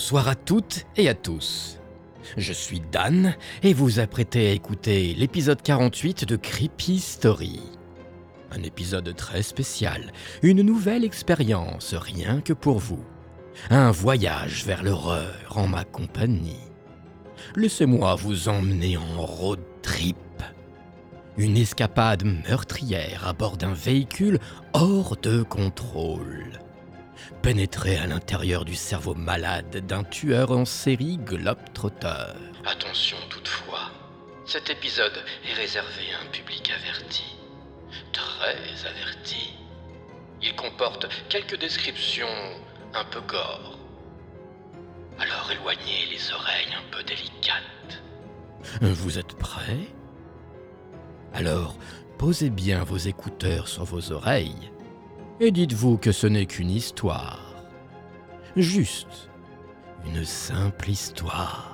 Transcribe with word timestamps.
Bonsoir 0.00 0.28
à 0.28 0.34
toutes 0.34 0.86
et 0.96 1.10
à 1.10 1.14
tous. 1.14 1.78
Je 2.38 2.54
suis 2.54 2.80
Dan 2.80 3.34
et 3.62 3.74
vous 3.74 4.00
apprêtez 4.00 4.48
à 4.48 4.52
écouter 4.52 5.12
l'épisode 5.12 5.60
48 5.60 6.24
de 6.24 6.36
Creepy 6.36 6.98
Story. 6.98 7.60
Un 8.50 8.62
épisode 8.62 9.14
très 9.14 9.42
spécial, 9.42 10.10
une 10.40 10.62
nouvelle 10.62 11.04
expérience 11.04 11.94
rien 11.94 12.40
que 12.40 12.54
pour 12.54 12.78
vous. 12.78 13.04
Un 13.68 13.90
voyage 13.90 14.64
vers 14.64 14.82
l'horreur 14.82 15.34
en 15.50 15.68
ma 15.68 15.84
compagnie. 15.84 16.66
Laissez-moi 17.54 18.14
vous 18.14 18.48
emmener 18.48 18.96
en 18.96 19.20
road 19.20 19.60
trip. 19.82 20.16
Une 21.36 21.58
escapade 21.58 22.24
meurtrière 22.24 23.28
à 23.28 23.34
bord 23.34 23.58
d'un 23.58 23.74
véhicule 23.74 24.38
hors 24.72 25.18
de 25.18 25.42
contrôle 25.42 26.58
pénétrer 27.42 27.96
à 27.96 28.06
l'intérieur 28.06 28.64
du 28.64 28.74
cerveau 28.74 29.14
malade 29.14 29.84
d'un 29.86 30.04
tueur 30.04 30.50
en 30.50 30.64
série 30.64 31.18
globe-trotteur. 31.18 32.36
Attention 32.66 33.16
toutefois, 33.28 33.90
cet 34.44 34.70
épisode 34.70 35.24
est 35.48 35.54
réservé 35.54 36.12
à 36.12 36.26
un 36.26 36.30
public 36.30 36.70
averti. 36.70 37.36
Très 38.12 38.88
averti. 38.88 39.54
Il 40.42 40.54
comporte 40.56 41.06
quelques 41.28 41.58
descriptions 41.58 42.26
un 42.94 43.04
peu 43.04 43.20
gore. 43.20 43.78
Alors 45.18 45.50
éloignez 45.52 46.06
les 46.10 46.32
oreilles 46.32 46.74
un 46.74 46.90
peu 46.90 47.02
délicates. 47.02 48.02
Vous 48.80 49.18
êtes 49.18 49.34
prêts? 49.36 49.88
Alors, 51.32 51.76
posez 52.18 52.50
bien 52.50 52.82
vos 52.84 52.96
écouteurs 52.96 53.68
sur 53.68 53.84
vos 53.84 54.12
oreilles 54.12 54.70
et 55.40 55.50
dites-vous 55.50 55.96
que 55.96 56.12
ce 56.12 56.26
n'est 56.26 56.46
qu'une 56.46 56.70
histoire. 56.70 57.54
Juste 58.56 59.30
une 60.06 60.24
simple 60.24 60.90
histoire. 60.90 61.69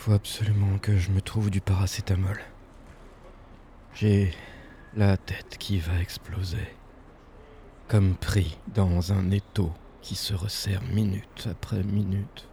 Faut 0.00 0.12
absolument 0.12 0.78
que 0.78 0.96
je 0.96 1.10
me 1.10 1.20
trouve 1.20 1.50
du 1.50 1.60
paracétamol. 1.60 2.40
J'ai 3.92 4.32
la 4.94 5.18
tête 5.18 5.58
qui 5.58 5.78
va 5.78 6.00
exploser. 6.00 6.74
Comme 7.86 8.16
pris 8.16 8.58
dans 8.68 9.12
un 9.12 9.30
étau 9.30 9.70
qui 10.00 10.14
se 10.14 10.32
resserre 10.32 10.80
minute 10.84 11.48
après 11.50 11.82
minute. 11.82 12.48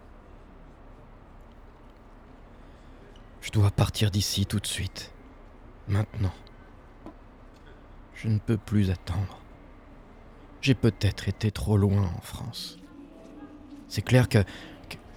Je 3.39 3.51
dois 3.51 3.71
partir 3.71 4.11
d'ici 4.11 4.45
tout 4.45 4.59
de 4.59 4.67
suite. 4.67 5.13
Maintenant. 5.87 6.33
Je 8.13 8.27
ne 8.27 8.39
peux 8.39 8.57
plus 8.57 8.91
attendre. 8.91 9.39
J'ai 10.59 10.75
peut-être 10.75 11.29
été 11.29 11.51
trop 11.51 11.77
loin 11.77 12.11
en 12.13 12.19
France. 12.19 12.77
C'est 13.87 14.01
clair 14.01 14.27
que 14.27 14.43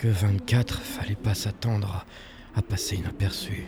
que 0.00 0.09
24, 0.09 0.81
fallait 0.81 1.15
pas 1.15 1.34
s'attendre 1.34 2.06
à, 2.55 2.62
passer 2.62 2.97
inaperçu. 2.97 3.66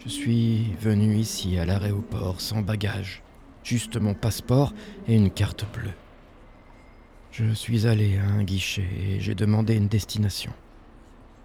Je 0.00 0.08
suis 0.08 0.74
venu 0.80 1.14
ici 1.14 1.56
à 1.56 1.64
l'aéroport 1.64 2.40
sans 2.40 2.60
bagage, 2.60 3.22
juste 3.62 3.96
mon 3.96 4.14
passeport 4.14 4.74
et 5.06 5.14
une 5.14 5.30
carte 5.30 5.64
bleue. 5.72 5.94
Je 7.30 7.52
suis 7.54 7.86
allé 7.86 8.18
à 8.18 8.24
un 8.24 8.42
guichet 8.42 8.88
et 9.00 9.20
j'ai 9.20 9.36
demandé 9.36 9.76
une 9.76 9.86
destination. 9.86 10.52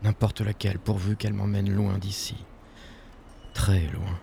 N'importe 0.01 0.41
laquelle, 0.41 0.79
pourvu 0.79 1.16
qu'elle 1.16 1.33
m'emmène 1.33 1.72
loin 1.72 2.00
d'ici. 2.00 2.44
Très 3.53 3.85
loin. 3.91 4.19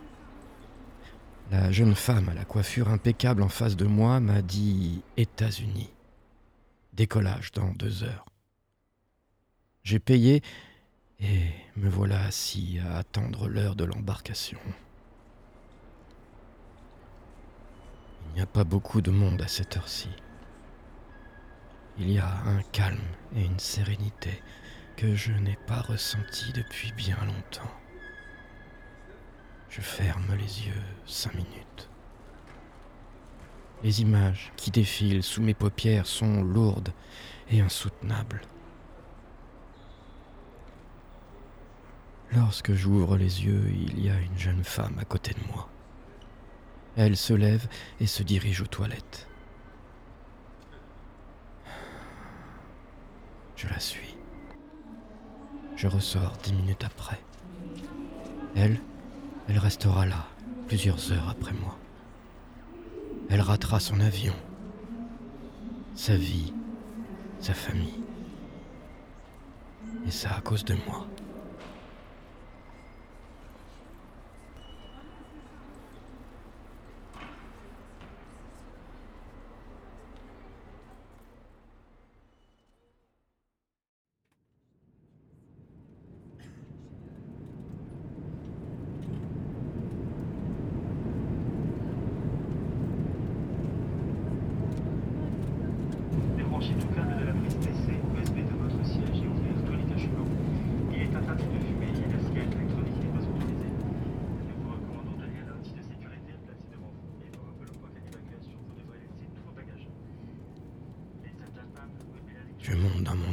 La 1.53 1.71
jeune 1.71 1.94
femme 1.94 2.28
à 2.28 2.34
la 2.34 2.44
coiffure 2.44 2.89
impeccable 2.89 3.43
en 3.43 3.49
face 3.49 3.77
de 3.77 3.87
moi 3.87 4.19
m'a 4.19 4.43
dit 4.43 5.03
États-Unis. 5.16 5.91
Décollage 6.94 7.53
dans 7.53 7.71
deux 7.75 8.03
heures. 8.03 8.30
J'ai 9.83 9.99
payé 9.99 10.43
et 11.21 11.49
me 11.77 11.89
voilà 11.89 12.21
assis 12.23 12.79
à 12.85 12.99
attendre 12.99 13.49
l'heure 13.49 13.77
de 13.77 13.85
l'embarcation. 13.85 14.59
Il 18.29 18.35
n'y 18.35 18.41
a 18.41 18.47
pas 18.47 18.65
beaucoup 18.65 19.01
de 19.01 19.11
monde 19.11 19.43
à 19.43 19.49
cette 19.49 19.77
heure-ci. 19.77 20.09
Il 21.99 22.11
y 22.11 22.19
a 22.19 22.43
un 22.47 22.63
calme 22.73 22.99
et 23.35 23.45
une 23.45 23.59
sérénité 23.59 24.43
que 24.97 25.15
je 25.15 25.33
n'ai 25.33 25.59
pas 25.67 25.81
ressenti 25.81 26.53
depuis 26.53 26.93
bien 26.93 27.19
longtemps. 27.25 27.71
Je 29.71 29.81
ferme 29.81 30.35
les 30.37 30.67
yeux 30.67 30.83
cinq 31.07 31.35
minutes. 31.35 31.89
Les 33.83 34.03
images 34.03 34.53
qui 34.57 34.71
défilent 34.71 35.23
sous 35.23 35.43
mes 35.43 35.55
paupières 35.55 36.07
sont 36.07 36.43
lourdes 36.43 36.93
et 37.51 37.61
insoutenables. 37.61 38.43
Lorsque 42.33 42.73
j'ouvre 42.75 43.17
les 43.17 43.45
yeux, 43.45 43.65
il 43.71 44.05
y 44.05 44.09
a 44.09 44.19
une 44.21 44.39
jeune 44.39 44.63
femme 44.63 44.97
à 45.01 45.05
côté 45.05 45.33
de 45.35 45.53
moi. 45.53 45.69
Elle 46.97 47.17
se 47.17 47.33
lève 47.33 47.67
et 48.01 48.07
se 48.07 48.23
dirige 48.23 48.61
aux 48.61 48.67
toilettes. 48.67 49.27
Je 53.57 53.67
la 53.69 53.81
suis. 53.81 54.17
Je 55.77 55.89
ressors 55.89 56.37
dix 56.43 56.53
minutes 56.53 56.85
après. 56.85 57.21
Elle, 58.55 58.81
elle 59.49 59.59
restera 59.59 60.07
là 60.07 60.27
plusieurs 60.69 61.13
heures 61.13 61.29
après 61.29 61.53
moi. 61.53 61.77
Elle 63.29 63.41
ratera 63.41 63.81
son 63.81 63.99
avion, 64.01 64.35
sa 65.95 66.17
vie, 66.17 66.53
sa 67.41 67.54
famille. 67.54 68.04
Et 70.07 70.10
ça 70.10 70.31
à 70.37 70.41
cause 70.41 70.65
de 70.65 70.75
moi. 70.87 71.07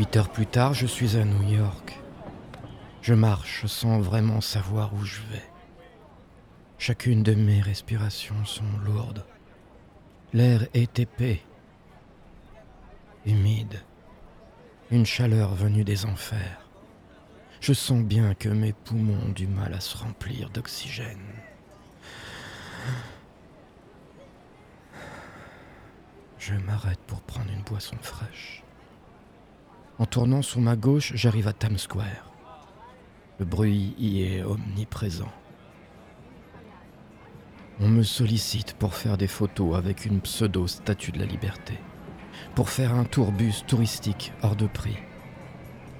Huit 0.00 0.16
heures 0.16 0.30
plus 0.30 0.46
tard, 0.46 0.72
je 0.72 0.86
suis 0.86 1.18
à 1.18 1.26
New 1.26 1.42
York. 1.42 2.00
Je 3.02 3.12
marche 3.12 3.66
sans 3.66 4.00
vraiment 4.00 4.40
savoir 4.40 4.94
où 4.94 5.04
je 5.04 5.20
vais. 5.30 5.44
Chacune 6.78 7.22
de 7.22 7.34
mes 7.34 7.60
respirations 7.60 8.46
sont 8.46 8.78
lourdes. 8.82 9.26
L'air 10.32 10.66
est 10.72 10.98
épais, 10.98 11.42
humide, 13.26 13.82
une 14.90 15.04
chaleur 15.04 15.54
venue 15.54 15.84
des 15.84 16.06
enfers. 16.06 16.66
Je 17.60 17.74
sens 17.74 18.02
bien 18.02 18.32
que 18.32 18.48
mes 18.48 18.72
poumons 18.72 19.26
ont 19.26 19.32
du 19.32 19.48
mal 19.48 19.74
à 19.74 19.80
se 19.80 19.98
remplir 19.98 20.48
d'oxygène. 20.48 21.34
Je 26.38 26.54
m'arrête 26.54 27.00
pour 27.06 27.20
prendre 27.20 27.50
une 27.52 27.64
boisson 27.64 27.98
fraîche. 28.00 28.62
En 30.00 30.06
tournant 30.06 30.40
sur 30.40 30.62
ma 30.62 30.76
gauche, 30.76 31.12
j'arrive 31.14 31.46
à 31.46 31.52
Times 31.52 31.76
Square. 31.76 32.32
Le 33.38 33.44
bruit 33.44 33.94
y 33.98 34.22
est 34.22 34.42
omniprésent. 34.42 35.30
On 37.80 37.88
me 37.90 38.02
sollicite 38.02 38.72
pour 38.72 38.94
faire 38.94 39.18
des 39.18 39.26
photos 39.26 39.76
avec 39.76 40.06
une 40.06 40.22
pseudo-statue 40.22 41.12
de 41.12 41.18
la 41.18 41.26
liberté, 41.26 41.78
pour 42.54 42.70
faire 42.70 42.94
un 42.94 43.04
tourbus 43.04 43.62
touristique 43.66 44.32
hors 44.42 44.56
de 44.56 44.66
prix, 44.66 44.96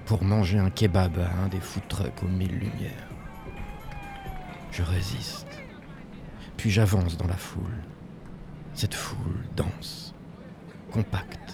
pour 0.06 0.24
manger 0.24 0.58
un 0.58 0.70
kebab 0.70 1.18
à 1.18 1.44
un 1.44 1.48
des 1.48 1.60
food 1.60 1.86
trucks 1.86 2.22
aux 2.22 2.28
mille 2.28 2.58
lumières. 2.58 3.08
Je 4.72 4.82
résiste, 4.82 5.60
puis 6.56 6.70
j'avance 6.70 7.18
dans 7.18 7.28
la 7.28 7.36
foule. 7.36 7.84
Cette 8.72 8.94
foule 8.94 9.44
dense, 9.56 10.14
compacte, 10.90 11.49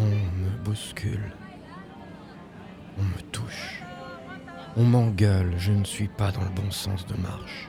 on 0.00 0.40
me 0.40 0.64
bouscule. 0.64 1.32
On 2.98 3.02
me 3.02 3.20
touche. 3.32 3.82
On 4.76 4.84
m'engueule, 4.84 5.54
je 5.58 5.72
ne 5.72 5.84
suis 5.84 6.08
pas 6.08 6.32
dans 6.32 6.42
le 6.42 6.50
bon 6.50 6.70
sens 6.70 7.06
de 7.06 7.14
marche. 7.14 7.68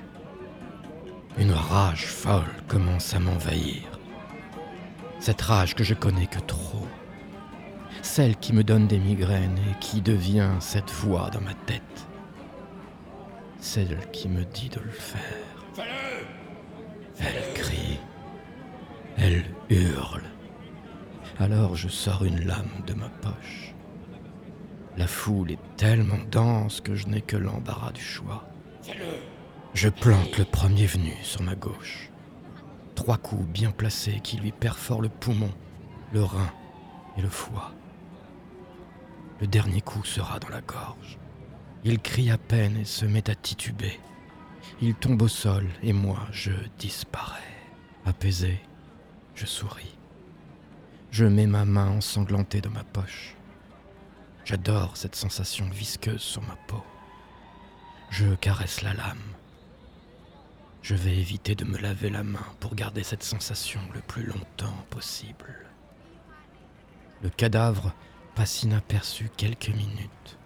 Une 1.37 1.53
rage 1.53 2.05
folle 2.05 2.53
commence 2.67 3.13
à 3.13 3.19
m'envahir. 3.19 3.83
Cette 5.19 5.41
rage 5.41 5.75
que 5.75 5.83
je 5.83 5.93
connais 5.93 6.27
que 6.27 6.39
trop. 6.39 6.87
Celle 8.01 8.35
qui 8.37 8.53
me 8.53 8.63
donne 8.63 8.87
des 8.87 8.99
migraines 8.99 9.59
et 9.69 9.79
qui 9.79 10.01
devient 10.01 10.51
cette 10.59 10.91
voix 10.91 11.29
dans 11.29 11.41
ma 11.41 11.53
tête. 11.53 12.07
Celle 13.59 13.99
qui 14.11 14.27
me 14.27 14.43
dit 14.43 14.69
de 14.69 14.79
le 14.79 14.91
faire. 14.91 15.85
Elle 17.19 17.53
crie. 17.53 17.99
Elle 19.17 19.45
hurle. 19.69 20.23
Alors 21.39 21.75
je 21.75 21.87
sors 21.87 22.23
une 22.23 22.45
lame 22.45 22.83
de 22.85 22.93
ma 22.93 23.09
poche. 23.09 23.73
La 24.97 25.07
foule 25.07 25.51
est 25.51 25.75
tellement 25.77 26.19
dense 26.29 26.81
que 26.81 26.95
je 26.95 27.07
n'ai 27.07 27.21
que 27.21 27.37
l'embarras 27.37 27.91
du 27.91 28.01
choix. 28.01 28.47
Je 29.73 29.89
plante 29.89 30.37
le 30.37 30.45
premier 30.45 30.85
venu 30.85 31.13
sur 31.23 31.41
ma 31.41 31.55
gauche. 31.55 32.11
Trois 32.95 33.17
coups 33.17 33.47
bien 33.47 33.71
placés 33.71 34.19
qui 34.21 34.37
lui 34.37 34.51
perforent 34.51 35.01
le 35.01 35.09
poumon, 35.09 35.51
le 36.11 36.23
rein 36.23 36.51
et 37.17 37.21
le 37.21 37.29
foie. 37.29 37.71
Le 39.39 39.47
dernier 39.47 39.81
coup 39.81 40.03
sera 40.03 40.39
dans 40.39 40.49
la 40.49 40.61
gorge. 40.61 41.17
Il 41.83 41.99
crie 41.99 42.29
à 42.29 42.37
peine 42.37 42.77
et 42.77 42.85
se 42.85 43.05
met 43.05 43.29
à 43.29 43.35
tituber. 43.35 43.99
Il 44.81 44.93
tombe 44.93 45.21
au 45.21 45.27
sol 45.27 45.67
et 45.81 45.93
moi 45.93 46.19
je 46.31 46.51
disparais. 46.77 47.39
Apaisé, 48.05 48.61
je 49.33 49.45
souris. 49.45 49.97
Je 51.11 51.25
mets 51.25 51.45
ma 51.45 51.65
main 51.65 51.89
ensanglantée 51.89 52.61
dans 52.61 52.69
ma 52.69 52.85
poche. 52.85 53.35
J'adore 54.45 54.95
cette 54.95 55.17
sensation 55.17 55.67
visqueuse 55.69 56.21
sur 56.21 56.41
ma 56.43 56.55
peau. 56.67 56.81
Je 58.09 58.33
caresse 58.35 58.81
la 58.81 58.93
lame. 58.93 59.17
Je 60.81 60.95
vais 60.95 61.17
éviter 61.17 61.53
de 61.53 61.65
me 61.65 61.77
laver 61.77 62.09
la 62.09 62.23
main 62.23 62.45
pour 62.61 62.75
garder 62.75 63.03
cette 63.03 63.23
sensation 63.23 63.81
le 63.93 63.99
plus 63.99 64.23
longtemps 64.23 64.85
possible. 64.89 65.53
Le 67.21 67.29
cadavre 67.29 67.93
passe 68.33 68.63
inaperçu 68.63 69.29
quelques 69.35 69.67
minutes. 69.67 70.37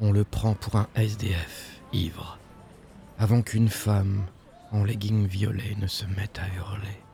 On 0.00 0.10
le 0.10 0.24
prend 0.24 0.54
pour 0.54 0.74
un 0.74 0.88
SDF 0.96 1.80
ivre, 1.92 2.40
avant 3.20 3.42
qu'une 3.42 3.68
femme 3.68 4.26
en 4.72 4.82
leggings 4.82 5.28
violets 5.28 5.76
ne 5.76 5.86
se 5.86 6.04
mette 6.04 6.40
à 6.40 6.48
hurler 6.56 7.05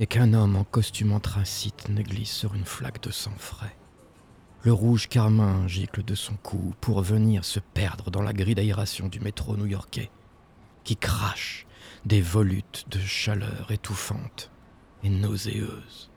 et 0.00 0.06
qu'un 0.06 0.32
homme 0.32 0.56
en 0.56 0.64
costume 0.64 1.12
anthracite 1.12 1.88
ne 1.88 2.02
glisse 2.02 2.30
sur 2.30 2.54
une 2.54 2.64
flaque 2.64 3.02
de 3.02 3.10
sang 3.10 3.34
frais. 3.36 3.76
Le 4.62 4.72
rouge 4.72 5.08
carmin 5.08 5.66
gicle 5.66 6.04
de 6.04 6.14
son 6.14 6.34
cou 6.36 6.74
pour 6.80 7.02
venir 7.02 7.44
se 7.44 7.60
perdre 7.60 8.10
dans 8.10 8.22
la 8.22 8.32
grille 8.32 8.54
d'aération 8.54 9.08
du 9.08 9.20
métro 9.20 9.56
new-yorkais, 9.56 10.10
qui 10.84 10.96
crache 10.96 11.66
des 12.04 12.20
volutes 12.20 12.86
de 12.88 12.98
chaleur 12.98 13.70
étouffante 13.70 14.50
et 15.02 15.08
nauséeuse. 15.08 16.10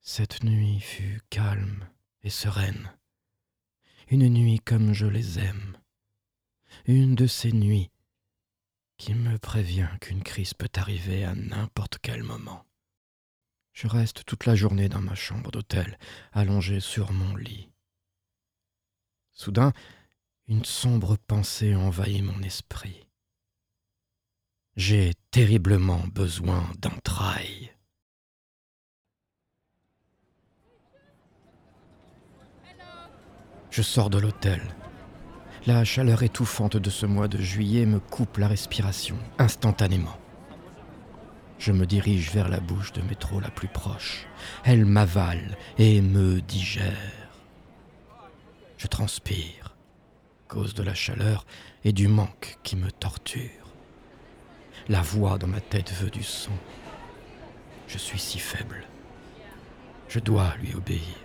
Cette 0.00 0.44
nuit 0.44 0.80
fut 0.80 1.22
calme 1.30 1.86
et 2.22 2.30
sereine 2.30 2.92
une 4.08 4.28
nuit 4.28 4.60
comme 4.60 4.92
je 4.92 5.06
les 5.06 5.38
aime, 5.38 5.76
une 6.86 7.14
de 7.14 7.26
ces 7.26 7.52
nuits 7.52 7.90
qui 8.96 9.14
me 9.14 9.38
prévient 9.38 9.88
qu'une 10.00 10.22
crise 10.22 10.54
peut 10.54 10.70
arriver 10.76 11.24
à 11.24 11.34
n'importe 11.34 11.98
quel 12.00 12.22
moment. 12.22 12.64
Je 13.72 13.86
reste 13.86 14.24
toute 14.24 14.46
la 14.46 14.54
journée 14.54 14.88
dans 14.88 15.00
ma 15.00 15.14
chambre 15.14 15.50
d'hôtel, 15.50 15.98
allongé 16.32 16.78
sur 16.80 17.12
mon 17.12 17.34
lit. 17.34 17.68
Soudain, 19.32 19.72
une 20.46 20.64
sombre 20.64 21.16
pensée 21.16 21.74
envahit 21.74 22.22
mon 22.22 22.42
esprit. 22.42 23.08
J'ai 24.76 25.14
terriblement 25.30 26.06
besoin 26.08 26.70
d'entrailles. 26.78 27.71
Je 33.72 33.80
sors 33.80 34.10
de 34.10 34.18
l'hôtel. 34.18 34.60
La 35.64 35.82
chaleur 35.82 36.22
étouffante 36.22 36.76
de 36.76 36.90
ce 36.90 37.06
mois 37.06 37.26
de 37.26 37.38
juillet 37.38 37.86
me 37.86 38.00
coupe 38.00 38.36
la 38.36 38.46
respiration 38.46 39.16
instantanément. 39.38 40.18
Je 41.58 41.72
me 41.72 41.86
dirige 41.86 42.32
vers 42.32 42.50
la 42.50 42.60
bouche 42.60 42.92
de 42.92 43.00
métro 43.00 43.40
la 43.40 43.48
plus 43.48 43.68
proche. 43.68 44.26
Elle 44.62 44.84
m'avale 44.84 45.56
et 45.78 46.02
me 46.02 46.42
digère. 46.42 47.30
Je 48.76 48.88
transpire, 48.88 49.74
cause 50.48 50.74
de 50.74 50.82
la 50.82 50.94
chaleur 50.94 51.46
et 51.82 51.94
du 51.94 52.08
manque 52.08 52.58
qui 52.62 52.76
me 52.76 52.92
torture. 52.92 53.72
La 54.90 55.00
voix 55.00 55.38
dans 55.38 55.46
ma 55.46 55.62
tête 55.62 55.94
veut 55.94 56.10
du 56.10 56.22
son. 56.22 56.52
Je 57.88 57.96
suis 57.96 58.18
si 58.18 58.38
faible. 58.38 58.84
Je 60.08 60.18
dois 60.18 60.52
lui 60.60 60.74
obéir. 60.74 61.21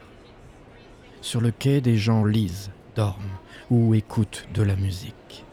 Sur 1.22 1.42
le 1.42 1.52
quai, 1.52 1.82
des 1.82 1.98
gens 1.98 2.24
lisent, 2.24 2.72
dorment 2.96 3.38
ou 3.70 3.94
écoutent 3.94 4.48
de 4.54 4.64
la 4.64 4.76
musique. 4.76 5.46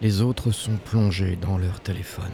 Les 0.00 0.22
autres 0.22 0.52
sont 0.52 0.76
plongés 0.76 1.36
dans 1.36 1.58
leur 1.58 1.80
téléphone. 1.80 2.32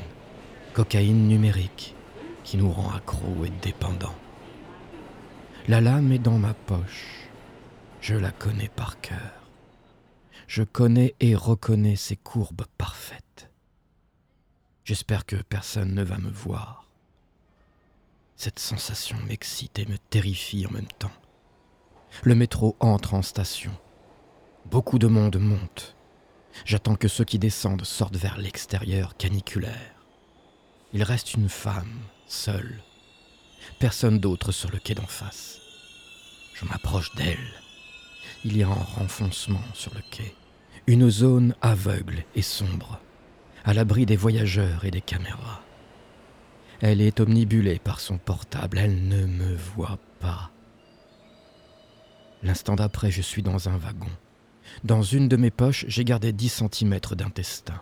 Cocaïne 0.74 1.28
numérique 1.28 1.94
qui 2.42 2.58
nous 2.58 2.70
rend 2.70 2.90
accros 2.90 3.44
et 3.44 3.52
dépendants. 3.62 4.14
La 5.66 5.80
lame 5.80 6.12
est 6.12 6.18
dans 6.18 6.38
ma 6.38 6.52
poche. 6.52 7.28
Je 8.02 8.14
la 8.14 8.30
connais 8.30 8.68
par 8.68 9.00
cœur. 9.00 9.48
Je 10.46 10.62
connais 10.62 11.14
et 11.20 11.34
reconnais 11.34 11.96
ses 11.96 12.16
courbes 12.16 12.66
parfaites. 12.76 13.50
J'espère 14.84 15.24
que 15.24 15.36
personne 15.36 15.94
ne 15.94 16.02
va 16.02 16.18
me 16.18 16.30
voir. 16.30 16.83
Cette 18.44 18.58
sensation 18.58 19.16
m'excite 19.26 19.78
et 19.78 19.86
me 19.86 19.96
terrifie 19.96 20.66
en 20.66 20.70
même 20.70 20.92
temps. 20.98 21.14
Le 22.24 22.34
métro 22.34 22.76
entre 22.78 23.14
en 23.14 23.22
station. 23.22 23.70
Beaucoup 24.66 24.98
de 24.98 25.06
monde 25.06 25.38
monte. 25.38 25.96
J'attends 26.66 26.96
que 26.96 27.08
ceux 27.08 27.24
qui 27.24 27.38
descendent 27.38 27.86
sortent 27.86 28.18
vers 28.18 28.36
l'extérieur 28.36 29.16
caniculaire. 29.16 29.94
Il 30.92 31.02
reste 31.04 31.32
une 31.32 31.48
femme, 31.48 32.02
seule. 32.26 32.82
Personne 33.78 34.18
d'autre 34.18 34.52
sur 34.52 34.70
le 34.70 34.78
quai 34.78 34.94
d'en 34.94 35.06
face. 35.06 35.60
Je 36.52 36.66
m'approche 36.66 37.14
d'elle. 37.14 37.62
Il 38.44 38.58
y 38.58 38.62
a 38.62 38.68
un 38.68 38.74
renfoncement 38.74 39.64
sur 39.72 39.94
le 39.94 40.02
quai, 40.10 40.34
une 40.86 41.08
zone 41.08 41.54
aveugle 41.62 42.26
et 42.34 42.42
sombre, 42.42 43.00
à 43.64 43.72
l'abri 43.72 44.04
des 44.04 44.16
voyageurs 44.16 44.84
et 44.84 44.90
des 44.90 45.00
caméras. 45.00 45.62
Elle 46.80 47.00
est 47.00 47.20
omnibulée 47.20 47.78
par 47.78 48.00
son 48.00 48.18
portable, 48.18 48.78
elle 48.78 49.06
ne 49.08 49.26
me 49.26 49.54
voit 49.54 49.98
pas. 50.20 50.50
L'instant 52.42 52.74
d'après, 52.74 53.10
je 53.10 53.22
suis 53.22 53.42
dans 53.42 53.68
un 53.68 53.76
wagon. 53.76 54.10
Dans 54.82 55.02
une 55.02 55.28
de 55.28 55.36
mes 55.36 55.50
poches, 55.50 55.84
j'ai 55.88 56.04
gardé 56.04 56.32
10 56.32 56.64
cm 56.70 56.98
d'intestin. 57.16 57.80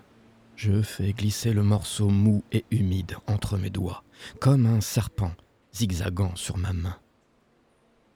Je 0.56 0.82
fais 0.82 1.12
glisser 1.12 1.52
le 1.52 1.62
morceau 1.62 2.08
mou 2.08 2.44
et 2.52 2.64
humide 2.70 3.16
entre 3.26 3.56
mes 3.58 3.70
doigts, 3.70 4.04
comme 4.40 4.66
un 4.66 4.80
serpent 4.80 5.32
zigzagant 5.74 6.36
sur 6.36 6.58
ma 6.58 6.72
main. 6.72 6.96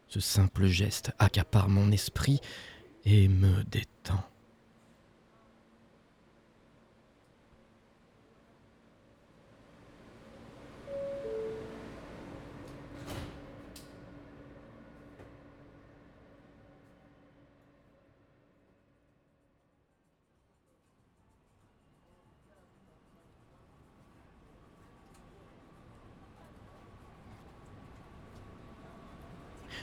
Ce 0.09 0.21
simple 0.21 0.67
geste 0.67 1.13
accapare 1.19 1.69
mon 1.69 1.91
esprit 1.91 2.41
et 3.05 3.29
me 3.29 3.65
détend. 3.65 4.23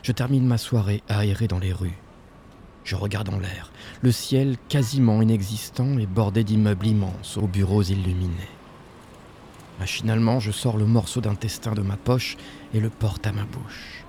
Je 0.03 0.12
termine 0.12 0.45
ma 0.45 0.57
soirée 0.57 1.01
aérée 1.07 1.48
dans 1.48 1.60
les 1.60 1.72
rues. 1.72 1.98
Je 2.83 2.98
regarde 2.98 3.29
en 3.29 3.39
l'air. 3.39 3.72
Le 4.01 4.12
ciel, 4.12 4.57
quasiment 4.67 5.22
inexistant, 5.22 5.98
est 5.98 6.05
bordé 6.05 6.43
d'immeubles 6.43 6.88
immenses 6.88 7.38
aux 7.38 7.48
bureaux 7.48 7.83
illuminés. 7.83 8.50
Machinalement, 9.79 10.41
je 10.41 10.51
sors 10.51 10.75
le 10.75 10.86
morceau 10.86 11.22
d'intestin 11.22 11.72
de 11.72 11.81
ma 11.81 11.95
poche 11.95 12.36
et 12.74 12.81
le 12.81 12.89
porte 12.89 13.25
à 13.25 13.31
ma 13.31 13.45
bouche. 13.45 14.03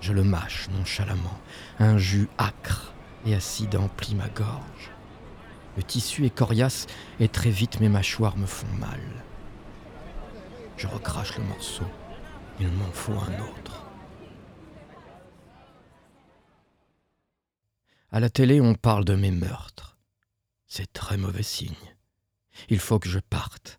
Je 0.00 0.12
le 0.12 0.24
mâche 0.24 0.68
nonchalamment. 0.76 1.38
Un 1.78 1.96
jus 1.96 2.28
acre 2.36 2.92
et 3.24 3.36
acide 3.36 3.76
emplit 3.76 4.16
ma 4.16 4.28
gorge. 4.28 4.90
Le 5.76 5.84
tissu 5.84 6.26
est 6.26 6.34
coriace 6.34 6.88
et 7.20 7.28
très 7.28 7.50
vite 7.50 7.78
mes 7.78 7.88
mâchoires 7.88 8.36
me 8.36 8.46
font 8.46 8.66
mal. 8.80 9.00
Je 10.76 10.88
recrache 10.88 11.38
le 11.38 11.44
morceau. 11.44 11.86
Il 12.58 12.66
m'en 12.66 12.90
faut 12.92 13.12
un 13.12 13.40
autre. 13.44 13.87
À 18.10 18.20
la 18.20 18.30
télé, 18.30 18.60
on 18.60 18.74
parle 18.74 19.04
de 19.04 19.14
mes 19.14 19.30
meurtres. 19.30 19.98
C'est 20.66 20.92
très 20.92 21.18
mauvais 21.18 21.42
signe. 21.42 21.74
Il 22.70 22.78
faut 22.78 22.98
que 22.98 23.08
je 23.08 23.18
parte. 23.18 23.78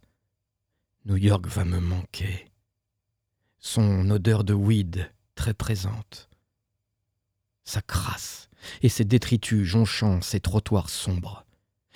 New 1.05 1.17
York 1.17 1.48
va 1.48 1.65
me 1.65 1.79
manquer. 1.79 2.51
Son 3.57 4.07
odeur 4.12 4.43
de 4.43 4.53
weed 4.53 5.12
très 5.33 5.55
présente. 5.55 6.29
Sa 7.63 7.81
crasse 7.81 8.50
et 8.83 8.89
ses 8.89 9.03
détritus 9.03 9.63
jonchant 9.63 10.21
ces 10.21 10.39
trottoirs 10.39 10.89
sombres. 10.89 11.45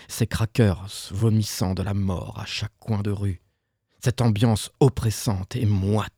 Ces 0.07 0.25
crackers 0.25 1.09
vomissant 1.11 1.75
de 1.75 1.83
la 1.83 1.93
mort 1.93 2.39
à 2.39 2.45
chaque 2.45 2.77
coin 2.79 3.03
de 3.03 3.11
rue. 3.11 3.41
Cette 4.03 4.21
ambiance 4.21 4.71
oppressante 4.79 5.55
et 5.55 5.65
moite 5.65 6.13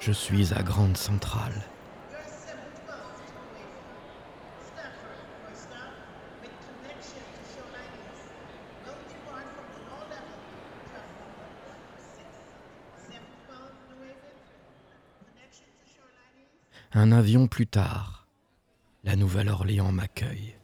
Je 0.00 0.12
suis 0.12 0.54
à 0.54 0.62
Grande 0.62 0.96
Centrale. 0.96 1.52
Un 16.92 17.12
avion 17.12 17.46
plus 17.46 17.66
tard, 17.66 18.26
la 19.04 19.16
Nouvelle-Orléans 19.16 19.92
m'accueille. 19.92 20.56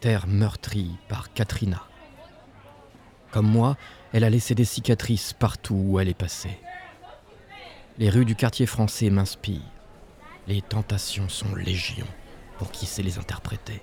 Terre 0.00 0.26
meurtrie 0.26 0.98
par 1.08 1.32
Katrina. 1.32 1.84
Comme 3.30 3.46
moi, 3.46 3.76
elle 4.12 4.24
a 4.24 4.30
laissé 4.30 4.56
des 4.56 4.64
cicatrices 4.64 5.32
partout 5.32 5.74
où 5.76 6.00
elle 6.00 6.08
est 6.08 6.14
passée. 6.14 6.58
Les 7.98 8.10
rues 8.10 8.26
du 8.26 8.36
quartier 8.36 8.66
français 8.66 9.08
m'inspirent. 9.08 9.62
Les 10.46 10.60
tentations 10.60 11.30
sont 11.30 11.54
légion 11.54 12.06
pour 12.58 12.70
qui 12.70 12.84
sait 12.84 13.02
les 13.02 13.18
interpréter. 13.18 13.80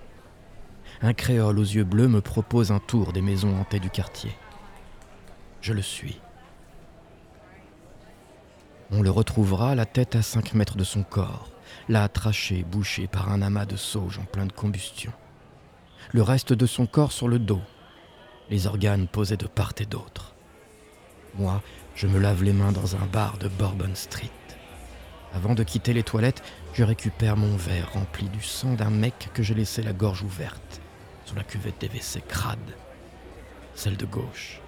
Un 1.02 1.14
créole 1.14 1.58
aux 1.58 1.64
yeux 1.64 1.84
bleus 1.84 2.08
me 2.08 2.22
propose 2.22 2.72
un 2.72 2.78
tour 2.78 3.12
des 3.12 3.24
maisons 3.24 3.60
hantées 3.60 3.80
du 3.80 3.90
quartier. 3.90 4.32
Je 5.62 5.74
le 5.74 5.82
suis. 5.82 6.22
On 8.92 9.02
le 9.02 9.10
retrouvera 9.10 9.74
la 9.74 9.88
tête 9.88 10.16
à 10.16 10.22
5 10.22 10.54
mètres 10.54 10.78
de 10.78 10.84
son 10.84 11.02
corps, 11.02 11.50
là 11.90 12.08
traché, 12.08 12.64
bouché 12.64 13.08
par 13.08 13.32
un 13.32 13.42
amas 13.42 13.66
de 13.66 13.76
sauge 13.76 14.20
en 14.20 14.26
pleine 14.26 14.52
combustion. 14.52 15.12
Le 16.12 16.22
reste 16.22 16.54
de 16.54 16.68
son 16.68 16.86
corps 16.86 17.12
sur 17.12 17.28
le 17.28 17.40
dos, 17.40 17.62
les 18.52 18.68
organes 18.68 19.08
posés 19.08 19.38
de 19.38 19.48
part 19.48 19.74
et 19.80 19.88
d'autre. 19.88 20.36
Moi, 21.34 21.64
je 21.96 22.08
me 22.08 22.20
lave 22.20 22.44
les 22.44 22.54
mains 22.54 22.72
dans 22.72 22.96
un 22.96 23.06
bar 23.06 23.38
de 23.38 23.48
Bourbon 23.48 23.94
Street. 23.96 24.30
Avant 25.34 25.56
de 25.56 25.64
quitter 25.64 25.94
les 25.94 26.04
toilettes, 26.04 26.44
je 26.74 26.84
récupère 26.84 27.38
mon 27.38 27.56
verre 27.56 27.94
rempli 27.94 28.30
du 28.30 28.42
sang 28.42 28.74
d'un 28.74 28.90
mec 28.90 29.30
que 29.34 29.44
j'ai 29.44 29.54
laissé 29.54 29.82
la 29.82 29.94
gorge 29.94 30.24
ouverte 30.24 30.82
sur 31.26 31.36
la 31.36 31.44
cuvette 31.44 31.80
des 31.80 31.88
WC 31.88 32.22
crade, 32.28 32.76
celle 33.76 33.98
de 33.98 34.06
gauche. 34.06 34.60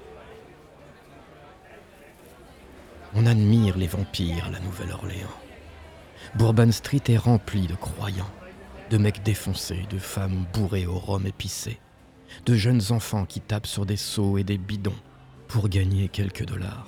On 3.13 3.25
admire 3.25 3.77
les 3.77 3.87
vampires 3.87 4.45
à 4.45 4.51
la 4.51 4.59
Nouvelle-Orléans. 4.59 5.27
Bourbon 6.35 6.71
Street 6.71 7.03
est 7.07 7.17
rempli 7.17 7.67
de 7.67 7.75
croyants, 7.75 8.31
de 8.89 8.97
mecs 8.97 9.23
défoncés, 9.23 9.85
de 9.89 9.99
femmes 9.99 10.45
bourrées 10.53 10.85
au 10.85 10.97
rhum 10.97 11.25
épicé, 11.25 11.79
de 12.45 12.55
jeunes 12.55 12.81
enfants 12.89 13.25
qui 13.25 13.41
tapent 13.41 13.67
sur 13.67 13.85
des 13.85 13.97
seaux 13.97 14.37
et 14.37 14.43
des 14.43 14.57
bidons 14.57 14.95
pour 15.47 15.69
gagner 15.69 16.09
quelques 16.09 16.45
dollars. 16.45 16.87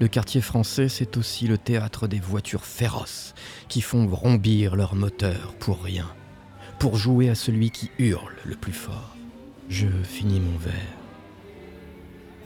Le 0.00 0.08
quartier 0.08 0.40
français, 0.40 0.88
c'est 0.88 1.18
aussi 1.18 1.46
le 1.46 1.58
théâtre 1.58 2.08
des 2.08 2.20
voitures 2.20 2.64
féroces 2.64 3.34
qui 3.68 3.82
font 3.82 4.06
rombir 4.06 4.74
leurs 4.74 4.94
moteurs 4.94 5.52
pour 5.60 5.82
rien, 5.82 6.10
pour 6.78 6.96
jouer 6.96 7.28
à 7.28 7.34
celui 7.34 7.70
qui 7.70 7.90
hurle 7.98 8.34
le 8.46 8.56
plus 8.56 8.72
fort. 8.72 9.14
Je 9.68 9.88
finis 10.02 10.40
mon 10.40 10.56
verre. 10.56 10.72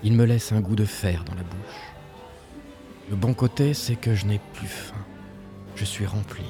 Il 0.02 0.14
me 0.14 0.24
laisse 0.24 0.50
un 0.50 0.60
goût 0.60 0.74
de 0.74 0.84
fer 0.84 1.22
dans 1.22 1.36
la 1.36 1.44
bouche. 1.44 1.94
Le 3.08 3.14
bon 3.14 3.34
côté, 3.34 3.72
c'est 3.72 3.96
que 3.96 4.16
je 4.16 4.26
n'ai 4.26 4.40
plus 4.54 4.66
faim. 4.66 5.04
Je 5.76 5.84
suis 5.84 6.06
rempli. 6.06 6.44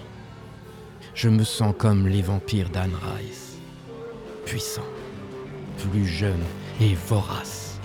Je 1.15 1.29
me 1.29 1.45
sens 1.45 1.75
comme 1.77 2.09
les 2.09 2.23
vampires 2.23 2.71
d'Anne 2.71 2.95
Rice. 2.95 3.59
Puissant, 4.47 4.87
plus 5.91 6.07
jeune 6.07 6.45
et 6.81 6.95
vorace. 6.95 7.79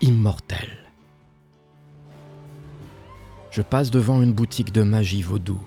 Immortel. 0.00 0.81
Je 3.52 3.60
passe 3.60 3.90
devant 3.90 4.22
une 4.22 4.32
boutique 4.32 4.72
de 4.72 4.82
magie 4.82 5.20
vaudou. 5.20 5.60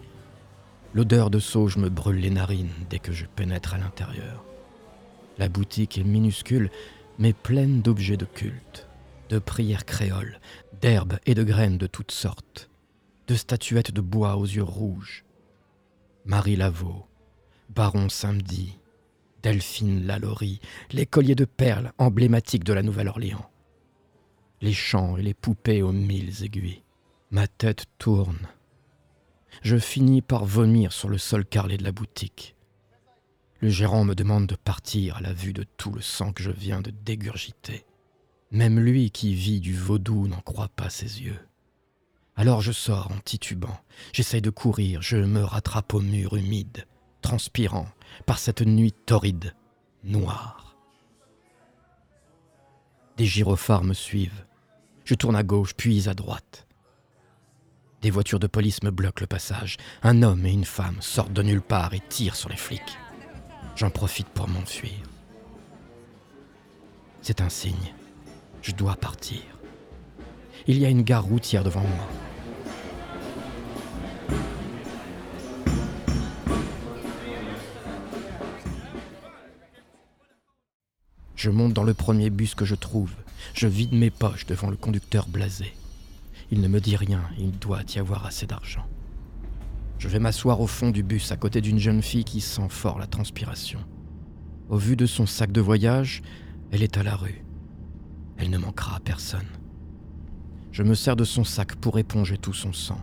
L'odeur 0.96 1.30
de 1.30 1.38
sauge 1.38 1.78
me 1.78 1.88
brûle 1.88 2.20
les 2.20 2.32
narines 2.32 2.74
dès 2.90 2.98
que 2.98 3.12
je 3.12 3.28
pénètre 3.28 3.76
à 3.76 3.78
l'intérieur. 3.78 4.44
La 5.38 5.50
boutique 5.50 6.00
est 6.00 6.04
minuscule, 6.04 6.72
mais 7.20 7.32
pleine 7.32 7.84
d'objets 7.84 8.18
de 8.18 8.26
culte, 8.26 8.88
de 9.30 9.38
prières 9.38 9.86
créoles, 9.86 10.40
d'herbes 10.82 11.20
et 11.28 11.36
de 11.36 11.44
graines 11.44 11.78
de 11.78 11.86
toutes 11.86 12.10
sortes, 12.10 12.72
de 13.28 13.36
statuettes 13.36 13.92
de 13.92 14.02
bois 14.02 14.38
aux 14.38 14.46
yeux 14.46 14.64
rouges. 14.64 15.24
Marie 16.26 16.56
Laveau, 16.56 17.06
Baron 17.70 18.10
Samedi, 18.10 18.80
Delphine 19.44 20.08
Lalaurie, 20.08 20.60
les 20.92 21.06
colliers 21.06 21.36
de 21.36 21.46
perles 21.46 21.92
emblématiques 22.00 22.64
de 22.64 22.74
la 22.74 22.82
Nouvelle-Orléans, 22.82 23.48
les 24.62 24.74
chants 24.74 25.18
et 25.18 25.22
les 25.22 25.36
poupées 25.36 25.84
aux 25.84 25.92
mille 25.92 26.44
aiguilles. 26.44 26.82
Ma 27.32 27.48
tête 27.48 27.86
tourne. 27.98 28.48
Je 29.64 29.78
finis 29.78 30.22
par 30.22 30.46
vomir 30.46 30.94
sur 30.94 31.10
le 31.10 31.18
sol 31.18 31.44
carrelé 31.44 31.78
de 31.78 31.84
la 31.84 31.92
boutique. 31.92 32.56
Le 33.62 33.70
gérant 33.70 34.06
me 34.06 34.14
demande 34.14 34.46
de 34.46 34.56
partir 34.56 35.18
à 35.18 35.22
la 35.22 35.34
vue 35.34 35.54
de 35.54 35.64
tout 35.64 35.92
le 35.92 36.02
sang 36.02 36.32
que 36.32 36.44
je 36.44 36.52
viens 36.52 36.82
de 36.82 36.92
dégurgiter. 36.92 37.86
Même 38.52 38.80
lui 38.80 39.10
qui 39.10 39.34
vit 39.34 39.60
du 39.60 39.76
vaudou 39.76 40.28
n'en 40.28 40.42
croit 40.42 40.70
pas 40.70 40.92
ses 40.92 41.24
yeux. 41.24 41.40
Alors 42.36 42.62
je 42.62 42.72
sors 42.72 43.12
en 43.12 43.20
titubant, 43.24 43.80
j'essaye 44.14 44.42
de 44.42 44.50
courir, 44.50 45.02
je 45.02 45.18
me 45.18 45.44
rattrape 45.44 45.94
au 45.94 46.02
mur 46.02 46.36
humide, 46.36 46.86
transpirant 47.22 47.88
par 48.26 48.38
cette 48.38 48.62
nuit 48.62 48.92
torride, 48.92 49.56
noire. 50.04 50.76
Des 53.18 53.26
gyrophares 53.26 53.84
me 53.84 53.94
suivent. 53.94 54.46
Je 55.06 55.16
tourne 55.16 55.36
à 55.36 55.44
gauche, 55.44 55.74
puis 55.76 56.10
à 56.10 56.14
droite. 56.14 56.68
Des 58.06 58.12
voitures 58.12 58.40
de 58.40 58.46
police 58.46 58.84
me 58.84 58.92
bloquent 58.92 59.22
le 59.22 59.26
passage. 59.26 59.78
Un 60.04 60.22
homme 60.22 60.46
et 60.46 60.52
une 60.52 60.64
femme 60.64 60.98
sortent 61.00 61.34
de 61.34 61.42
nulle 61.42 61.64
part 61.64 61.96
et 61.96 62.04
tirent 62.08 62.36
sur 62.36 62.50
les 62.50 62.56
flics. 62.56 63.00
J'en 63.76 63.90
profite 63.90 64.28
pour 64.28 64.48
m'enfuir. 64.48 64.92
C'est 67.24 67.42
un 67.42 67.50
signe. 67.50 67.96
Je 68.62 68.74
dois 68.74 68.96
partir. 68.96 69.42
Il 70.68 70.78
y 70.78 70.86
a 70.86 70.90
une 70.90 71.02
gare 71.02 71.24
routière 71.24 71.64
devant 71.64 71.82
moi. 71.82 72.08
Je 81.36 81.50
monte 81.50 81.74
dans 81.74 81.84
le 81.84 81.96
premier 81.96 82.30
bus 82.30 82.54
que 82.54 82.66
je 82.66 82.76
trouve. 82.76 83.14
Je 83.56 83.66
vide 83.66 83.94
mes 83.94 84.12
poches 84.12 84.46
devant 84.46 84.70
le 84.70 84.78
conducteur 84.78 85.26
blasé. 85.26 85.74
Il 86.52 86.62
ne 86.62 86.68
me 86.68 86.80
dit 86.80 86.96
rien, 86.96 87.22
il 87.38 87.52
doit 87.52 87.82
y 87.96 88.00
avoir 88.00 88.26
assez 88.26 88.46
d'argent. 88.46 88.86
Je 89.98 90.08
vais 90.08 90.20
m'asseoir 90.20 90.62
au 90.62 90.68
fond 90.68 90.92
du 90.92 91.04
bus 91.04 91.32
à 91.32 91.38
côté 91.38 91.62
d'une 91.62 91.80
jeune 91.80 92.02
fille 92.02 92.24
qui 92.24 92.42
sent 92.42 92.70
fort 92.70 93.00
la 93.00 93.08
transpiration. 93.08 93.80
Au 94.70 94.78
vu 94.78 94.96
de 94.96 95.06
son 95.06 95.26
sac 95.26 95.52
de 95.52 95.62
voyage, 95.62 96.22
elle 96.72 96.84
est 96.84 96.98
à 96.98 97.04
la 97.04 97.16
rue. 97.16 97.44
Elle 98.38 98.50
ne 98.50 98.58
manquera 98.58 98.98
à 98.98 99.00
personne. 99.00 99.48
Je 100.72 100.84
me 100.84 100.94
sers 100.94 101.16
de 101.16 101.24
son 101.24 101.44
sac 101.44 101.76
pour 101.76 101.98
éponger 101.98 102.38
tout 102.38 102.54
son 102.54 102.74
sang. 102.74 103.00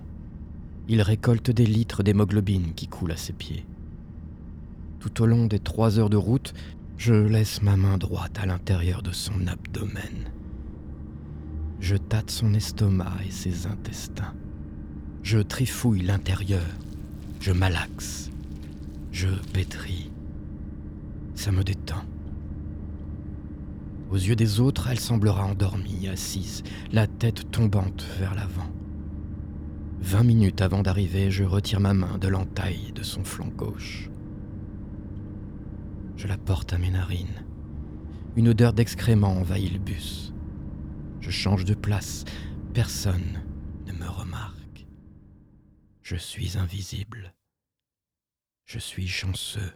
Il 0.88 1.00
récolte 1.00 1.50
des 1.50 1.66
litres 1.66 2.02
d'hémoglobine 2.02 2.74
qui 2.74 2.86
coulent 2.86 3.12
à 3.12 3.16
ses 3.16 3.32
pieds. 3.32 3.64
Tout 5.00 5.22
au 5.22 5.26
long 5.26 5.46
des 5.46 5.58
trois 5.58 5.98
heures 5.98 6.10
de 6.10 6.16
route, 6.16 6.52
je 6.98 7.14
laisse 7.14 7.62
ma 7.62 7.76
main 7.76 7.98
droite 7.98 8.38
à 8.40 8.46
l'intérieur 8.46 9.02
de 9.02 9.12
son 9.12 9.46
abdomen. 9.46 10.30
Je 11.82 11.96
tâte 11.96 12.30
son 12.30 12.54
estomac 12.54 13.16
et 13.26 13.32
ses 13.32 13.66
intestins. 13.66 14.34
Je 15.24 15.40
trifouille 15.40 16.02
l'intérieur. 16.02 16.62
Je 17.40 17.50
malaxe. 17.50 18.30
Je 19.10 19.26
pétris. 19.52 20.12
Ça 21.34 21.50
me 21.50 21.64
détend. 21.64 22.04
Aux 24.12 24.16
yeux 24.16 24.36
des 24.36 24.60
autres, 24.60 24.90
elle 24.90 25.00
semblera 25.00 25.44
endormie, 25.44 26.06
assise, 26.06 26.62
la 26.92 27.08
tête 27.08 27.50
tombante 27.50 28.06
vers 28.20 28.36
l'avant. 28.36 28.70
Vingt 30.02 30.22
minutes 30.22 30.62
avant 30.62 30.82
d'arriver, 30.82 31.32
je 31.32 31.42
retire 31.42 31.80
ma 31.80 31.94
main 31.94 32.16
de 32.16 32.28
l'entaille 32.28 32.92
de 32.94 33.02
son 33.02 33.24
flanc 33.24 33.48
gauche. 33.48 34.08
Je 36.16 36.28
la 36.28 36.38
porte 36.38 36.72
à 36.74 36.78
mes 36.78 36.90
narines. 36.90 37.42
Une 38.36 38.50
odeur 38.50 38.72
d'excrément 38.72 39.32
envahit 39.32 39.72
le 39.72 39.80
bus. 39.80 40.31
Je 41.22 41.30
change 41.30 41.64
de 41.64 41.74
place. 41.74 42.24
Personne 42.74 43.44
ne 43.86 43.92
me 43.92 44.08
remarque. 44.08 44.86
Je 46.02 46.16
suis 46.16 46.58
invisible. 46.58 47.32
Je 48.64 48.80
suis 48.80 49.06
chanceux. 49.06 49.72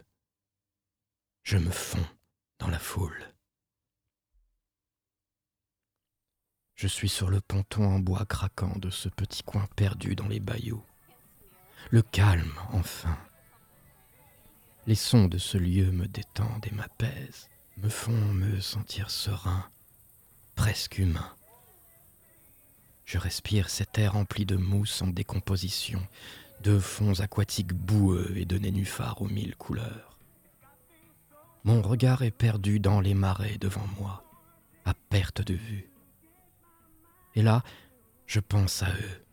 Je 1.43 1.57
me 1.57 1.71
fonds 1.71 2.05
dans 2.59 2.67
la 2.67 2.77
foule. 2.77 3.33
Je 6.75 6.87
suis 6.87 7.07
sur 7.07 7.29
le 7.29 7.39
ponton 7.39 7.85
en 7.85 7.99
bois 7.99 8.25
craquant 8.25 8.77
de 8.77 8.89
ce 8.89 9.07
petit 9.07 9.41
coin 9.41 9.69
perdu 9.77 10.15
dans 10.15 10.27
les 10.27 10.41
bayous. 10.41 10.83
Le 11.91 12.01
calme, 12.01 12.59
enfin. 12.73 13.17
Les 14.85 14.95
sons 14.95 15.29
de 15.29 15.37
ce 15.37 15.57
lieu 15.57 15.91
me 15.91 16.07
détendent 16.07 16.67
et 16.67 16.75
m'apaisent, 16.75 17.49
me 17.77 17.87
font 17.87 18.33
me 18.33 18.59
sentir 18.59 19.09
serein, 19.09 19.71
presque 20.55 20.97
humain. 20.97 21.36
Je 23.07 23.17
respire 23.17 23.69
cet 23.69 23.97
air 23.97 24.13
rempli 24.13 24.45
de 24.45 24.57
mousse 24.57 25.01
en 25.01 25.07
décomposition, 25.07 26.05
de 26.61 26.77
fonds 26.77 27.21
aquatiques 27.21 27.73
boueux 27.73 28.33
et 28.35 28.43
de 28.43 28.57
nénuphars 28.57 29.21
aux 29.21 29.29
mille 29.29 29.55
couleurs. 29.55 30.19
Mon 31.63 31.81
regard 31.81 32.23
est 32.23 32.31
perdu 32.31 32.81
dans 32.81 32.99
les 32.99 33.13
marais 33.13 33.57
devant 33.59 33.87
moi, 33.97 34.25
à 34.83 34.93
perte 34.93 35.41
de 35.41 35.53
vue. 35.53 35.89
Et 37.33 37.41
là, 37.41 37.63
je 38.25 38.41
pense 38.41 38.83
à 38.83 38.89
eux. 38.89 39.25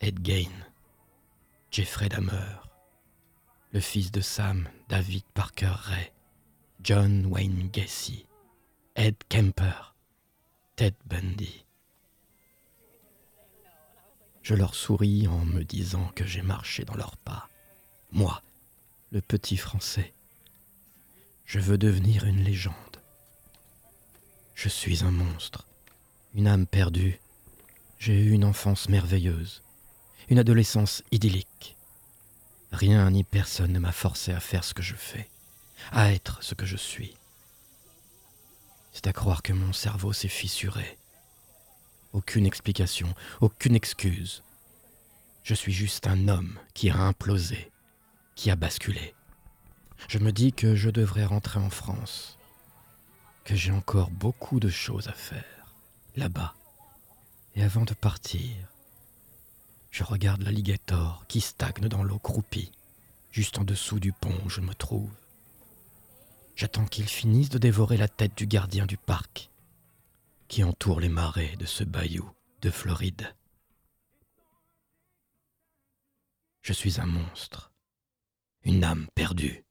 Ed 0.00 0.20
Gain, 0.20 0.52
Jeffrey 1.72 2.08
Dahmer, 2.08 2.54
le 3.72 3.80
fils 3.80 4.12
de 4.12 4.20
Sam, 4.20 4.68
David 4.88 5.24
Parker 5.34 5.74
Ray, 5.74 6.12
John 6.80 7.26
Wayne 7.26 7.68
Gacy, 7.72 8.26
Ed 8.94 9.16
Kemper, 9.28 9.96
Ted 10.76 10.94
Bundy. 11.04 11.64
Je 14.42 14.54
leur 14.54 14.74
souris 14.74 15.28
en 15.28 15.44
me 15.44 15.62
disant 15.62 16.10
que 16.14 16.26
j'ai 16.26 16.42
marché 16.42 16.84
dans 16.84 16.94
leurs 16.94 17.16
pas. 17.16 17.48
Moi, 18.10 18.42
le 19.12 19.20
petit 19.20 19.56
Français. 19.56 20.12
Je 21.44 21.58
veux 21.58 21.78
devenir 21.78 22.24
une 22.24 22.42
légende. 22.42 22.74
Je 24.54 24.68
suis 24.68 25.04
un 25.04 25.10
monstre, 25.10 25.66
une 26.34 26.46
âme 26.46 26.66
perdue. 26.66 27.18
J'ai 27.98 28.14
eu 28.14 28.30
une 28.30 28.44
enfance 28.44 28.88
merveilleuse, 28.88 29.62
une 30.28 30.38
adolescence 30.38 31.02
idyllique. 31.12 31.76
Rien 32.72 33.10
ni 33.10 33.24
personne 33.24 33.72
ne 33.72 33.78
m'a 33.78 33.92
forcé 33.92 34.32
à 34.32 34.40
faire 34.40 34.64
ce 34.64 34.74
que 34.74 34.82
je 34.82 34.94
fais, 34.94 35.28
à 35.92 36.12
être 36.12 36.42
ce 36.42 36.54
que 36.54 36.66
je 36.66 36.76
suis. 36.76 37.14
C'est 38.92 39.06
à 39.06 39.12
croire 39.12 39.42
que 39.42 39.52
mon 39.52 39.72
cerveau 39.72 40.12
s'est 40.12 40.28
fissuré, 40.28 40.98
aucune 42.12 42.46
explication, 42.46 43.14
aucune 43.40 43.74
excuse. 43.74 44.42
Je 45.42 45.54
suis 45.54 45.72
juste 45.72 46.06
un 46.06 46.28
homme 46.28 46.58
qui 46.74 46.90
a 46.90 46.96
implosé, 46.96 47.70
qui 48.34 48.50
a 48.50 48.56
basculé. 48.56 49.14
Je 50.08 50.18
me 50.18 50.32
dis 50.32 50.52
que 50.52 50.74
je 50.74 50.90
devrais 50.90 51.24
rentrer 51.24 51.60
en 51.60 51.70
France, 51.70 52.38
que 53.44 53.54
j'ai 53.54 53.72
encore 53.72 54.10
beaucoup 54.10 54.60
de 54.60 54.68
choses 54.68 55.08
à 55.08 55.12
faire, 55.12 55.74
là-bas. 56.16 56.54
Et 57.54 57.62
avant 57.62 57.84
de 57.84 57.94
partir, 57.94 58.50
je 59.90 60.04
regarde 60.04 60.42
l'alligator 60.42 61.24
qui 61.28 61.40
stagne 61.40 61.88
dans 61.88 62.02
l'eau 62.02 62.18
croupie, 62.18 62.72
juste 63.30 63.58
en 63.58 63.64
dessous 63.64 64.00
du 64.00 64.12
pont 64.12 64.38
où 64.44 64.48
je 64.48 64.60
me 64.60 64.74
trouve. 64.74 65.10
J'attends 66.56 66.86
qu'il 66.86 67.08
finisse 67.08 67.48
de 67.48 67.58
dévorer 67.58 67.96
la 67.96 68.08
tête 68.08 68.36
du 68.36 68.46
gardien 68.46 68.86
du 68.86 68.96
parc 68.96 69.49
qui 70.50 70.64
entoure 70.64 70.98
les 70.98 71.08
marais 71.08 71.54
de 71.60 71.64
ce 71.64 71.84
bayou 71.84 72.28
de 72.60 72.70
Floride. 72.70 73.36
Je 76.60 76.72
suis 76.72 77.00
un 77.00 77.06
monstre, 77.06 77.72
une 78.64 78.82
âme 78.82 79.06
perdue. 79.14 79.64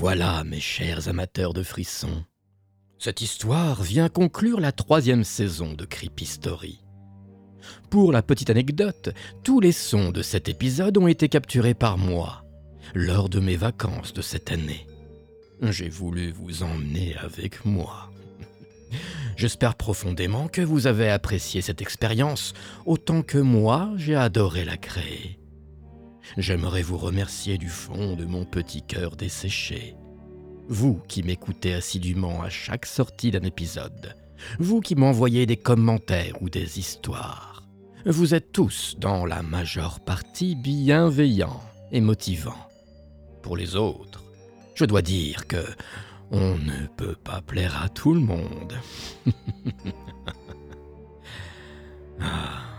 Voilà, 0.00 0.44
mes 0.44 0.60
chers 0.60 1.08
amateurs 1.08 1.52
de 1.52 1.62
frissons, 1.62 2.24
cette 2.98 3.20
histoire 3.20 3.82
vient 3.82 4.08
conclure 4.08 4.58
la 4.58 4.72
troisième 4.72 5.24
saison 5.24 5.74
de 5.74 5.84
Creepy 5.84 6.24
Story. 6.24 6.80
Pour 7.90 8.10
la 8.10 8.22
petite 8.22 8.48
anecdote, 8.48 9.10
tous 9.44 9.60
les 9.60 9.72
sons 9.72 10.10
de 10.10 10.22
cet 10.22 10.48
épisode 10.48 10.96
ont 10.96 11.06
été 11.06 11.28
capturés 11.28 11.74
par 11.74 11.98
moi 11.98 12.46
lors 12.94 13.28
de 13.28 13.40
mes 13.40 13.56
vacances 13.56 14.14
de 14.14 14.22
cette 14.22 14.50
année. 14.50 14.86
J'ai 15.60 15.90
voulu 15.90 16.32
vous 16.32 16.62
emmener 16.62 17.14
avec 17.16 17.66
moi. 17.66 18.10
J'espère 19.36 19.74
profondément 19.74 20.48
que 20.48 20.62
vous 20.62 20.86
avez 20.86 21.10
apprécié 21.10 21.60
cette 21.60 21.82
expérience 21.82 22.54
autant 22.86 23.20
que 23.20 23.36
moi 23.36 23.90
j'ai 23.96 24.16
adoré 24.16 24.64
la 24.64 24.78
créer. 24.78 25.39
J'aimerais 26.36 26.82
vous 26.82 26.98
remercier 26.98 27.58
du 27.58 27.68
fond 27.68 28.14
de 28.14 28.24
mon 28.24 28.44
petit 28.44 28.82
cœur 28.82 29.16
desséché. 29.16 29.96
Vous 30.68 31.00
qui 31.08 31.22
m'écoutez 31.22 31.74
assidûment 31.74 32.42
à 32.42 32.48
chaque 32.48 32.86
sortie 32.86 33.30
d'un 33.30 33.42
épisode. 33.42 34.14
Vous 34.58 34.80
qui 34.80 34.94
m'envoyez 34.94 35.46
des 35.46 35.56
commentaires 35.56 36.40
ou 36.40 36.48
des 36.48 36.78
histoires. 36.78 37.64
Vous 38.06 38.34
êtes 38.34 38.52
tous, 38.52 38.96
dans 38.98 39.26
la 39.26 39.42
majeure 39.42 40.00
partie, 40.00 40.54
bienveillants 40.54 41.60
et 41.92 42.00
motivants. 42.00 42.68
Pour 43.42 43.56
les 43.56 43.76
autres, 43.76 44.22
je 44.74 44.84
dois 44.84 45.02
dire 45.02 45.46
que 45.46 45.64
on 46.30 46.56
ne 46.56 46.86
peut 46.96 47.16
pas 47.16 47.42
plaire 47.42 47.82
à 47.82 47.88
tout 47.88 48.14
le 48.14 48.20
monde. 48.20 48.74
Ah, 52.22 52.69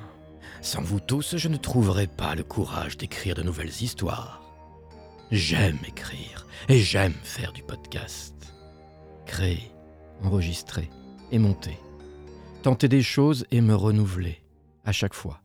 sans 0.62 0.82
vous 0.82 1.00
tous, 1.00 1.38
je 1.38 1.48
ne 1.48 1.58
trouverai 1.58 2.06
pas 2.06 2.36
le 2.36 2.44
courage 2.44 2.96
d'écrire 2.96 3.36
de 3.36 3.42
nouvelles 3.42 3.82
histoires. 3.82 4.44
J'aime 5.32 5.80
écrire 5.88 6.46
et 6.70 6.80
j'aime 6.80 7.16
faire 7.24 7.52
du 7.52 7.64
podcast. 7.64 8.36
Créer, 9.26 9.72
enregistrer 10.24 10.90
et 11.32 11.40
monter. 11.40 11.78
Tenter 12.62 12.88
des 12.88 13.02
choses 13.02 13.46
et 13.50 13.62
me 13.62 13.74
renouveler, 13.74 14.44
à 14.86 14.92
chaque 14.92 15.16
fois. 15.16 15.42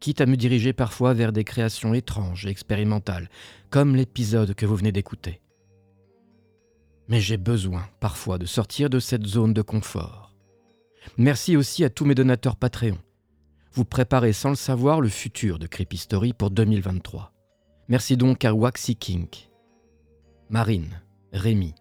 Quitte 0.00 0.22
à 0.22 0.26
me 0.26 0.36
diriger 0.36 0.72
parfois 0.72 1.12
vers 1.12 1.32
des 1.32 1.44
créations 1.44 1.92
étranges 1.92 2.46
et 2.46 2.50
expérimentales, 2.50 3.28
comme 3.68 3.94
l'épisode 3.94 4.54
que 4.54 4.64
vous 4.64 4.76
venez 4.76 4.92
d'écouter. 4.92 5.42
Mais 7.08 7.20
j'ai 7.20 7.36
besoin 7.36 7.86
parfois 8.00 8.38
de 8.38 8.46
sortir 8.46 8.88
de 8.88 9.00
cette 9.00 9.26
zone 9.26 9.52
de 9.52 9.62
confort. 9.62 10.34
Merci 11.18 11.56
aussi 11.56 11.84
à 11.84 11.90
tous 11.90 12.04
mes 12.04 12.14
donateurs 12.14 12.56
Patreon. 12.56 12.98
Vous 13.76 13.84
préparez 13.84 14.32
sans 14.32 14.48
le 14.48 14.56
savoir 14.56 15.02
le 15.02 15.10
futur 15.10 15.58
de 15.58 15.66
Creepy 15.66 15.98
Story 15.98 16.32
pour 16.32 16.50
2023. 16.50 17.34
Merci 17.88 18.16
donc 18.16 18.42
à 18.46 18.54
Waxy 18.54 18.96
King, 18.96 19.28
Marine, 20.48 21.02
Rémi, 21.34 21.74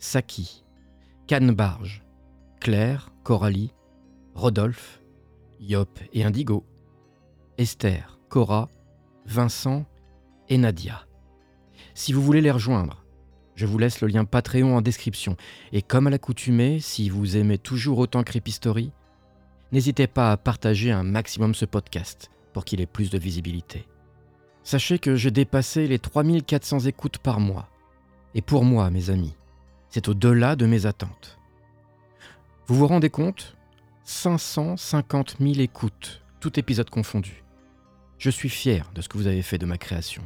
Saki, 0.00 0.64
Canne-Barge, 1.28 2.02
Claire, 2.58 3.12
Coralie, 3.22 3.72
Rodolphe, 4.34 5.00
Yop 5.60 6.00
et 6.12 6.24
Indigo, 6.24 6.66
Esther, 7.58 8.18
Cora, 8.28 8.68
Vincent 9.24 9.84
et 10.48 10.58
Nadia. 10.58 11.06
Si 11.94 12.12
vous 12.12 12.22
voulez 12.22 12.40
les 12.40 12.50
rejoindre, 12.50 13.04
je 13.54 13.66
vous 13.66 13.78
laisse 13.78 14.00
le 14.00 14.08
lien 14.08 14.24
Patreon 14.24 14.76
en 14.76 14.80
description. 14.80 15.36
Et 15.70 15.80
comme 15.80 16.08
à 16.08 16.10
l'accoutumée, 16.10 16.80
si 16.80 17.08
vous 17.08 17.36
aimez 17.36 17.58
toujours 17.58 17.98
autant 17.98 18.24
Creepy 18.24 18.50
n'hésitez 19.72 20.06
pas 20.06 20.32
à 20.32 20.36
partager 20.36 20.92
un 20.92 21.02
maximum 21.02 21.54
ce 21.54 21.64
podcast 21.64 22.30
pour 22.52 22.64
qu'il 22.64 22.80
ait 22.80 22.86
plus 22.86 23.10
de 23.10 23.18
visibilité. 23.18 23.86
Sachez 24.62 24.98
que 24.98 25.16
j'ai 25.16 25.30
dépassé 25.30 25.86
les 25.86 25.98
3400 25.98 26.80
écoutes 26.80 27.16
par 27.18 27.40
mois. 27.40 27.68
Et 28.34 28.42
pour 28.42 28.64
moi, 28.64 28.90
mes 28.90 29.08
amis, 29.10 29.34
c'est 29.88 30.08
au-delà 30.08 30.56
de 30.56 30.66
mes 30.66 30.86
attentes. 30.86 31.38
Vous 32.66 32.76
vous 32.76 32.86
rendez 32.86 33.10
compte? 33.10 33.56
550 34.04 35.36
000 35.40 35.60
écoutes, 35.60 36.22
tout 36.40 36.58
épisode 36.58 36.88
confondu. 36.90 37.44
Je 38.18 38.30
suis 38.30 38.48
fier 38.48 38.90
de 38.94 39.02
ce 39.02 39.08
que 39.08 39.18
vous 39.18 39.26
avez 39.26 39.42
fait 39.42 39.58
de 39.58 39.66
ma 39.66 39.78
création. 39.78 40.22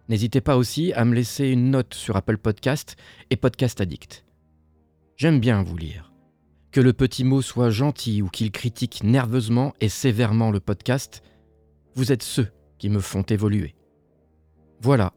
N'hésitez 0.07 0.41
pas 0.41 0.57
aussi 0.57 0.93
à 0.93 1.03
me 1.03 1.15
laisser 1.15 1.47
une 1.47 1.71
note 1.71 1.93
sur 1.93 2.15
Apple 2.15 2.37
Podcast 2.37 2.95
et 3.31 3.37
Podcast 3.37 3.81
Addict. 3.81 4.25
J'aime 5.17 5.39
bien 5.39 5.63
vous 5.63 5.77
lire. 5.77 6.13
Que 6.71 6.81
le 6.81 6.93
petit 6.93 7.23
mot 7.23 7.41
soit 7.41 7.69
gentil 7.69 8.21
ou 8.21 8.27
qu'il 8.27 8.51
critique 8.51 9.03
nerveusement 9.03 9.73
et 9.81 9.89
sévèrement 9.89 10.51
le 10.51 10.59
podcast, 10.59 11.23
vous 11.95 12.11
êtes 12.11 12.23
ceux 12.23 12.49
qui 12.77 12.89
me 12.89 12.99
font 12.99 13.23
évoluer. 13.23 13.75
Voilà, 14.81 15.13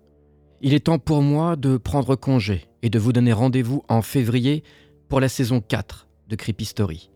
il 0.61 0.73
est 0.75 0.87
temps 0.87 0.99
pour 0.99 1.23
moi 1.23 1.57
de 1.57 1.77
prendre 1.77 2.17
congé 2.17 2.67
et 2.83 2.91
de 2.91 2.99
vous 2.99 3.13
donner 3.13 3.33
rendez-vous 3.33 3.83
en 3.89 4.03
février 4.03 4.63
pour 5.09 5.21
la 5.21 5.29
saison 5.29 5.61
4 5.61 6.09
de 6.29 6.37
Creepy 6.37 6.65
Story. 6.65 7.11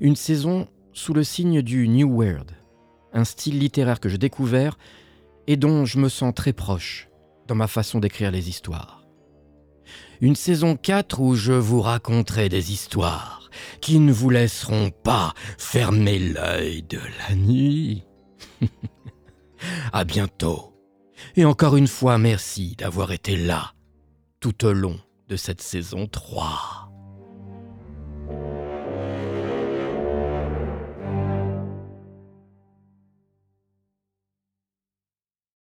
Une 0.00 0.16
saison 0.16 0.68
sous 0.98 1.14
le 1.14 1.22
signe 1.22 1.62
du 1.62 1.86
New 1.88 2.08
World, 2.08 2.50
un 3.12 3.24
style 3.24 3.60
littéraire 3.60 4.00
que 4.00 4.08
j'ai 4.08 4.18
découvert 4.18 4.76
et 5.46 5.56
dont 5.56 5.84
je 5.84 5.98
me 5.98 6.08
sens 6.08 6.34
très 6.34 6.52
proche 6.52 7.08
dans 7.46 7.54
ma 7.54 7.68
façon 7.68 8.00
d'écrire 8.00 8.32
les 8.32 8.48
histoires. 8.48 9.04
Une 10.20 10.34
saison 10.34 10.76
4 10.76 11.20
où 11.20 11.36
je 11.36 11.52
vous 11.52 11.80
raconterai 11.80 12.48
des 12.48 12.72
histoires 12.72 13.48
qui 13.80 14.00
ne 14.00 14.12
vous 14.12 14.28
laisseront 14.28 14.90
pas 14.90 15.34
fermer 15.56 16.18
l'œil 16.18 16.82
de 16.82 17.00
la 17.28 17.36
nuit. 17.36 18.04
à 19.92 20.04
bientôt. 20.04 20.74
Et 21.36 21.44
encore 21.44 21.76
une 21.76 21.86
fois, 21.86 22.18
merci 22.18 22.74
d'avoir 22.76 23.12
été 23.12 23.36
là 23.36 23.72
tout 24.40 24.66
au 24.66 24.72
long 24.72 24.98
de 25.28 25.36
cette 25.36 25.62
saison 25.62 26.08
3. 26.08 26.87